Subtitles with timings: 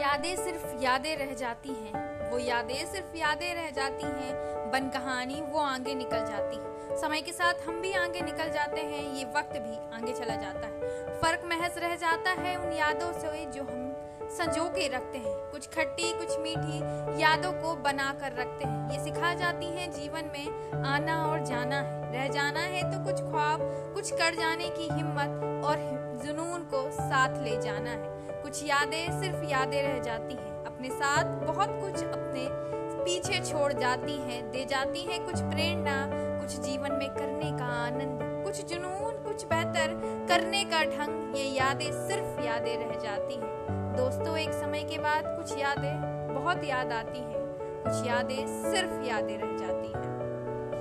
[0.00, 4.34] यादें सिर्फ़ यादें रह जाती हैं। वो यादें सिर्फ़ यादें रह जाती हैं,
[4.70, 8.80] बन कहानी वो आगे निकल जाती। है समय के साथ हम भी आगे निकल जाते
[8.80, 10.80] हैं, ये वक्त भी आगे चला जाता है।
[11.20, 13.92] फ़र्क महज रह जाता है उन यादों से जो हम
[14.30, 16.78] संजो के रखते हैं। कुछ खट्टी, कुछ मीठी
[17.22, 21.80] यादों को बना कर रखते हैं। ये सिखा जाती हैं जीवन में आना और जाना
[21.80, 23.58] है। रह जाना है तो कुछ ख्वाब,
[23.94, 25.76] कुछ कर जाने की हिम्मत और
[26.24, 28.15] जुनून को साथ ले जाना है।
[28.46, 32.46] कुछ यादें सिर्फ़ यादें रह जाती हैं। अपने साथ बहुत कुछ अपने
[33.04, 38.44] पीछे छोड़ जाती हैं। दे जाती हैं कुछ प्रेरणा, कुछ जीवन में करने का आनंद,
[38.44, 39.88] कुछ जुनून, कुछ बेहतर
[40.28, 45.24] करने का ढंग। ये यादें सिर्फ़ यादें रह जाती हैं। दोस्तों, एक समय के बाद
[45.26, 46.00] कुछ यादें
[46.34, 49.55] बहुत याद आती हैं। कुछ यादें सिर्फ़ यादें रह